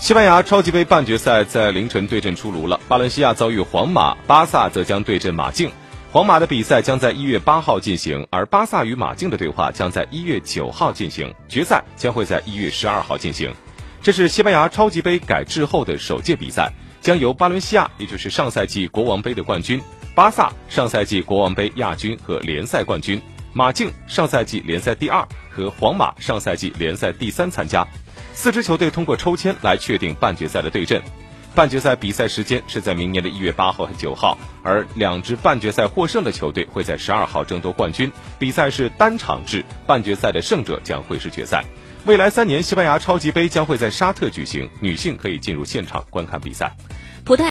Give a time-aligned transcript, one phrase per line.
[0.00, 5.70] 西班牙超级杯半决赛在凌晨对阵出炉了，巴伦西亚遭遇皇马，巴萨则将对阵马竞。
[6.10, 13.52] 皇马的比赛将在一月八号进行，而巴萨与马竞的对话将在一月九号进行，决赛将会在一月十二号进行。
[14.00, 16.72] 这是西班牙超级杯改制后的首届比赛，
[17.02, 19.78] 将由巴伦西亚，也就是上赛季国王杯的冠军；
[20.14, 23.20] 巴萨上赛季国王杯亚军和联赛冠军；
[23.52, 27.86] 马竞上赛季联赛第二和皇马上赛季联赛第三参加。
[28.34, 31.02] 四支球队通过抽签来确定半决赛的对阵。
[31.52, 38.10] 半决赛比赛时间是在明年的一月八号和九号，而两支半决赛获胜的球队会在十二号争夺冠军。
[38.38, 41.64] 比赛是单场制，半决赛的胜者将会是决赛。
[42.06, 46.74] 未来三年，西班牙超级杯将会在沙特举行，女性可以进入现场观看比赛。